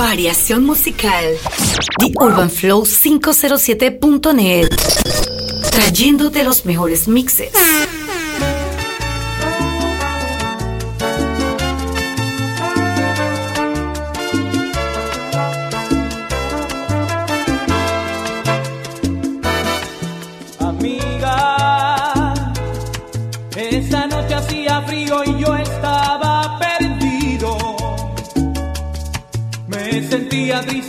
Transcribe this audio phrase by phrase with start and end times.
[0.00, 1.36] Variación musical.
[1.98, 4.70] The Urban Flow 507.net.
[5.70, 7.52] Trayéndote los mejores mixes.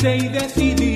[0.03, 0.90] y decidí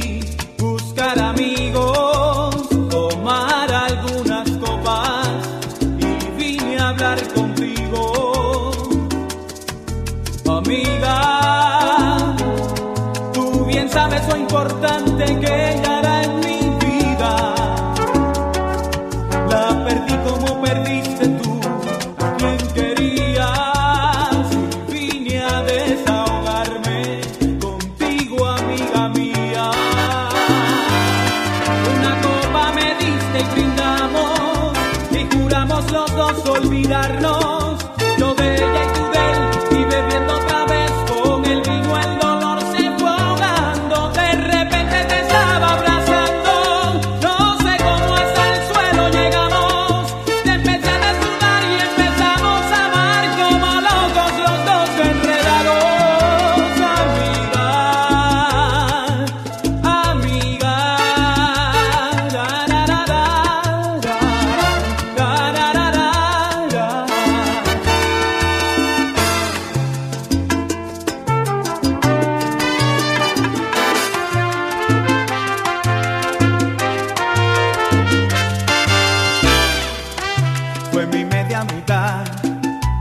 [81.35, 82.23] media mitad,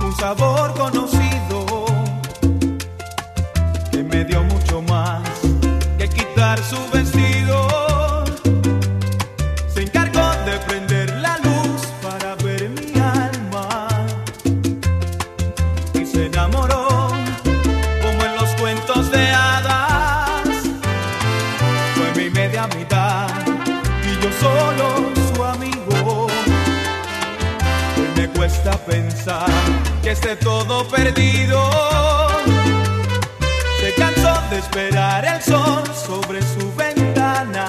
[0.05, 1.85] un sabor conocido
[3.93, 4.64] que me dio mucho
[30.25, 31.61] esté todo perdido.
[33.81, 37.67] Se cansó de esperar el sol sobre su ventana.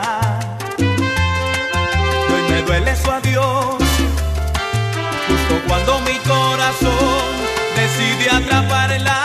[0.78, 3.84] Hoy me duele su adiós,
[5.28, 7.26] justo cuando mi corazón
[7.76, 9.25] decide atraparla.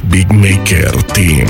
[0.00, 1.46] Big Maker Team.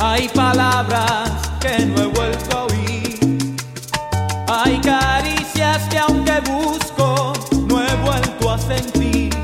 [0.00, 1.30] Hay palabras
[1.60, 3.56] que no he vuelto a oír.
[4.48, 7.32] Hay caricias que aunque busco,
[7.68, 9.34] no he vuelto a sentir.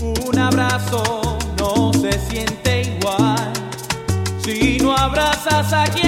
[0.00, 3.52] Un abrazo no se siente igual.
[4.44, 6.05] Si no abraça, saque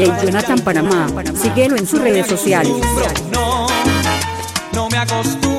[0.00, 1.06] y el Jonathan Panamá.
[1.34, 2.72] Síguelo en sus redes sociales.
[3.30, 3.66] No,
[4.72, 5.49] no me acostumbro.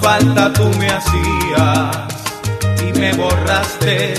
[0.00, 1.96] falta tú me hacías
[2.86, 4.14] y me borraste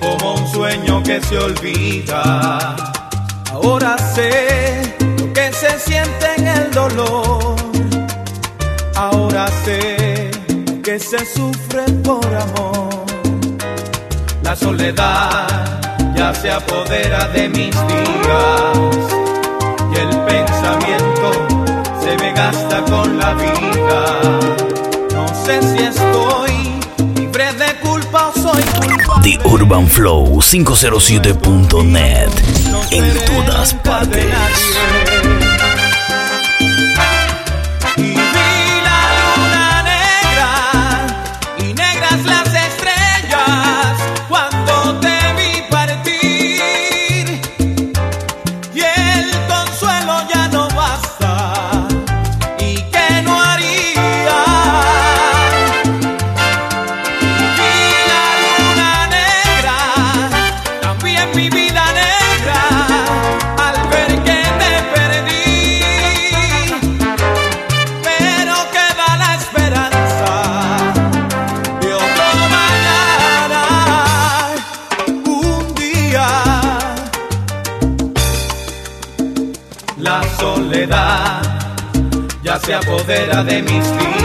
[0.00, 2.76] como un sueño que se olvida.
[3.52, 7.56] Ahora sé lo que se siente en el dolor.
[8.96, 10.30] Ahora sé
[10.82, 13.04] que se sufre por amor.
[14.42, 15.46] La soledad
[16.14, 18.78] ya se apodera de mis días
[19.92, 21.28] y el pensamiento
[22.02, 24.63] se me gasta con la vida
[25.44, 26.80] sé si estoy
[27.16, 29.22] libre de culpa o soy culpable.
[29.22, 32.30] The Urban Flow 507.net
[32.90, 34.24] en todas partes.
[83.04, 84.23] poderá de mis pies.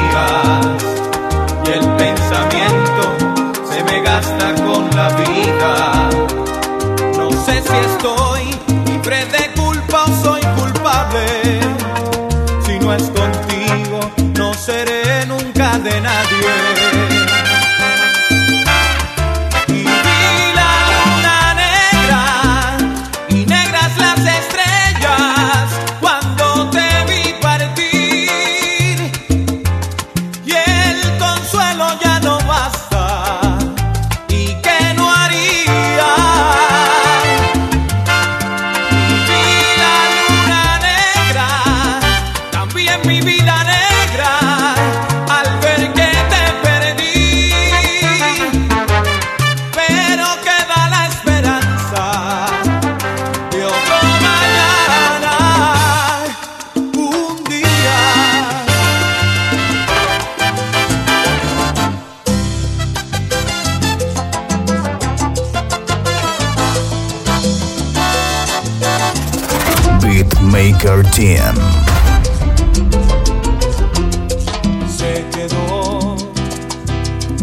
[74.88, 76.15] Se quedó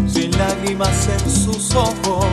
[0.07, 2.25] sin lágrimas en sus ojos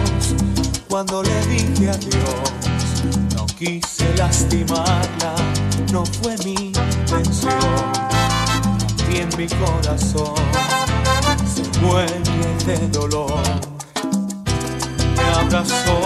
[0.88, 3.34] cuando le dije adiós.
[3.37, 5.34] No quise lastimarla,
[5.92, 7.92] no fue mi intención.
[9.12, 10.34] Y en mi corazón
[11.54, 12.20] se muere
[12.64, 13.42] de dolor.
[15.16, 16.00] Me abrazó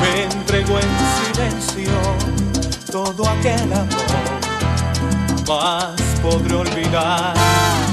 [0.00, 1.90] me entregó en silencio
[2.90, 3.88] todo aquel amor.
[5.46, 7.34] Jamás podré olvidar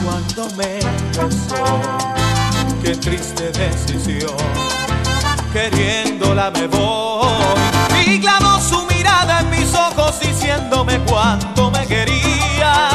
[0.03, 0.79] cuando me
[1.17, 1.65] besó.
[2.81, 4.35] Qué triste decisión,
[5.51, 7.27] queriéndola me voy.
[8.05, 12.89] Y clavó su mirada en mis ojos diciéndome cuánto me quería.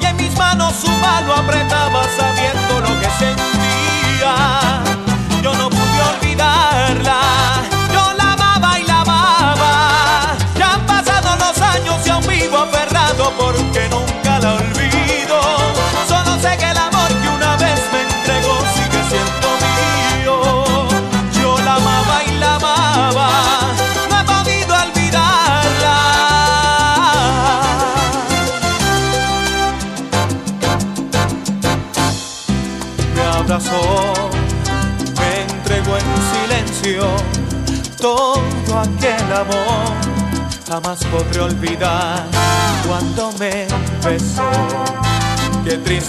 [0.00, 2.55] Y en mis manos su mano apretaba sabiendo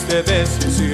[0.07, 0.86] Qué triste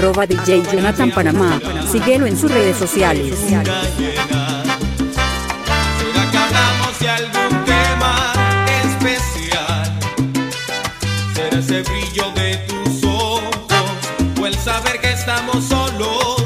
[0.00, 1.60] arroba DJ Jonathan Panamá.
[1.92, 3.36] Síguelo en sus redes sociales.
[11.52, 13.42] ese brillo de tus ojos
[14.40, 16.39] o el saber que estamos solos.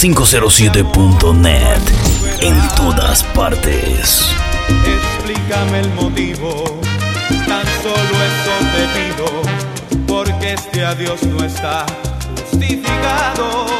[0.00, 1.82] 507.net
[2.40, 4.34] en todas partes.
[4.86, 6.80] Explícame el motivo,
[7.46, 9.26] tan solo eso te pido,
[10.06, 11.84] porque este adiós no está
[12.50, 13.79] justificado.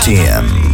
[0.00, 0.69] TM.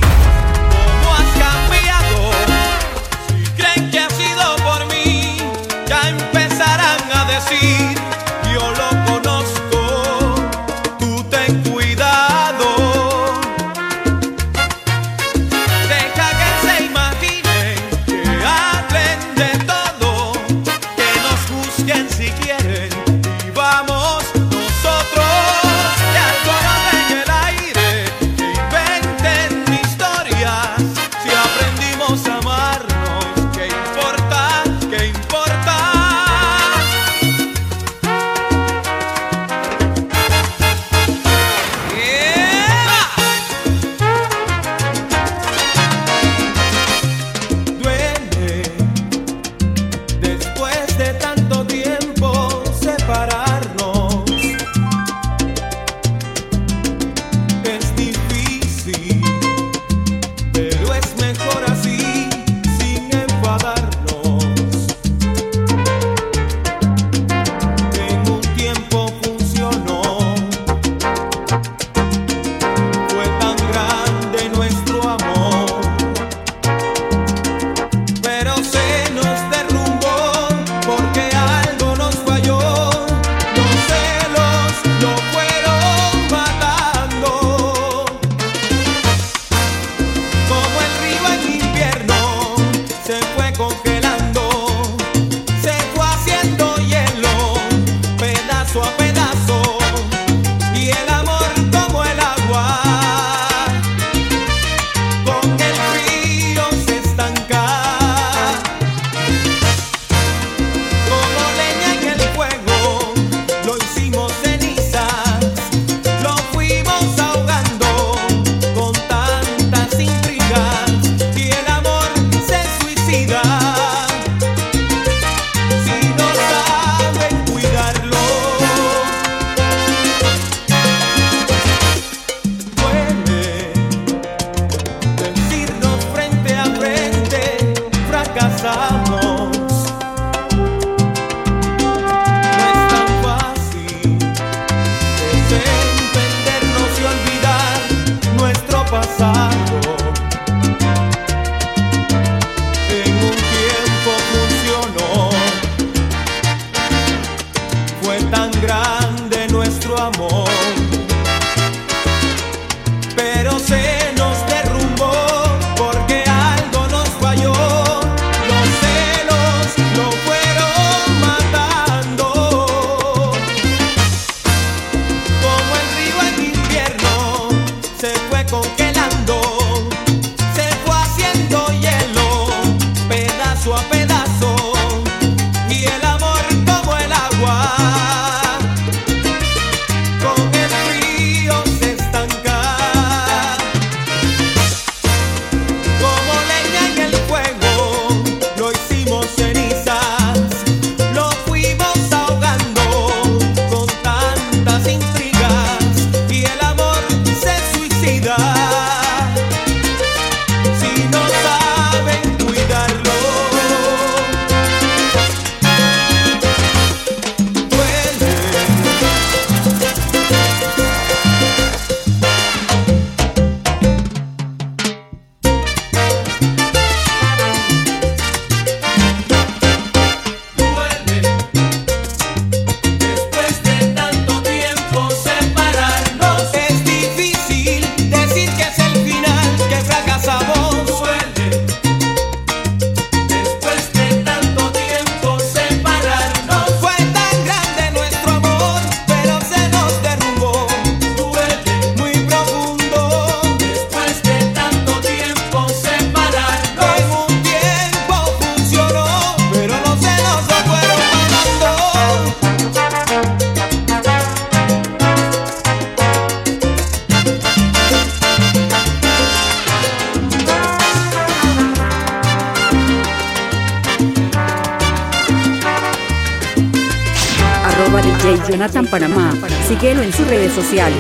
[277.97, 279.33] O el Jonathan Panamá.
[279.69, 280.99] Síguelo en sus redes sociales.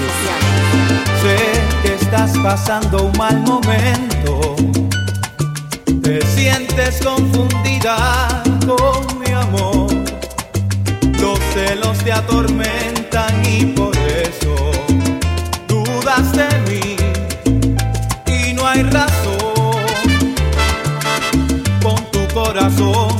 [1.21, 1.37] Sé
[1.83, 4.57] que estás pasando un mal momento.
[6.03, 9.93] Te sientes confundida con mi amor.
[11.21, 14.55] Los celos te atormentan y por eso
[15.69, 16.97] dudas de mí.
[18.27, 19.37] Y no hay razón.
[21.83, 23.16] Con tu corazón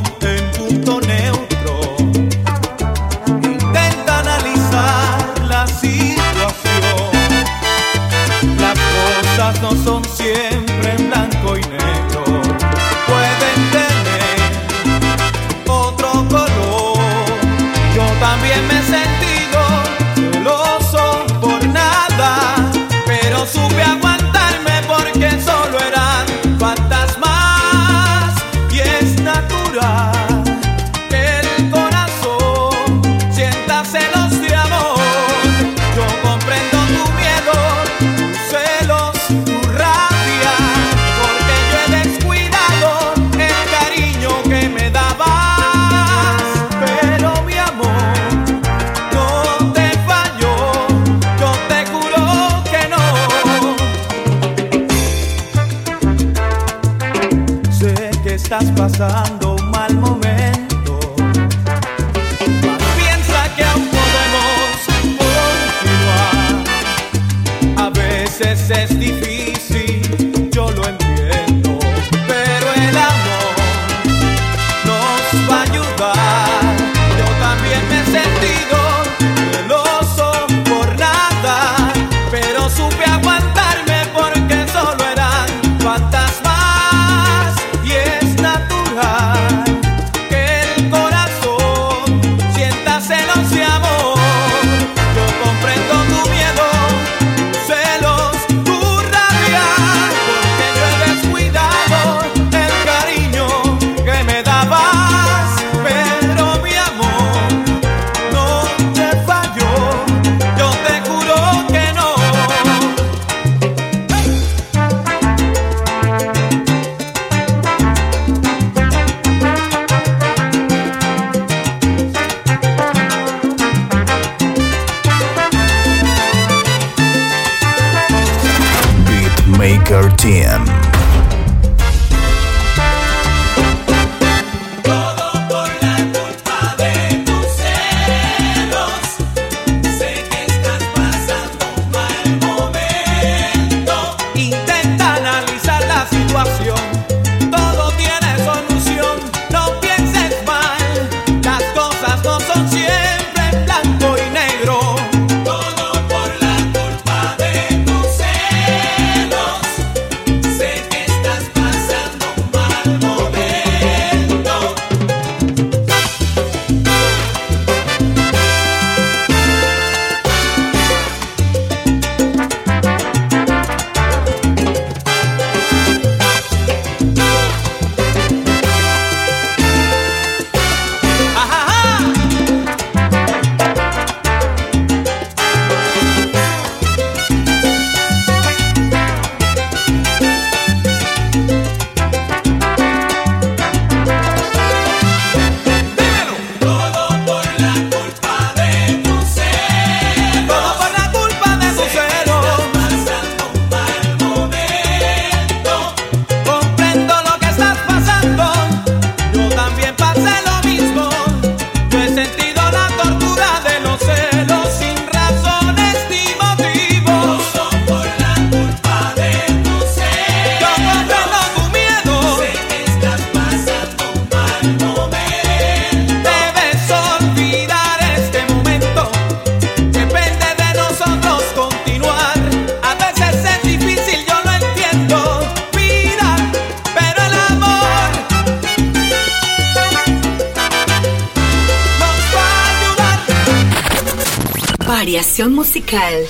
[245.37, 246.25] Variación musical.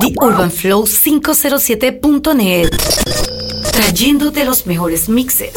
[0.00, 2.70] The Urban Flow 507.net.
[3.72, 5.52] Trayéndote los mejores mixes.